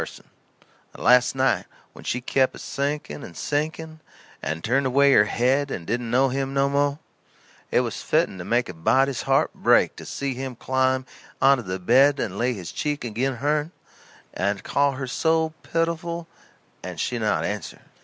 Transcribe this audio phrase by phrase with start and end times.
[0.01, 3.99] And last night when she kep' a sinking and sinking,
[4.41, 6.97] and turned away her head and didn't know him no mo',
[7.69, 11.05] it was fitten to make a body's heart break to see him climb
[11.39, 13.71] onto the bed and lay his cheek agin hern
[14.33, 16.27] and call her so pitiful
[16.81, 17.83] and she not answer.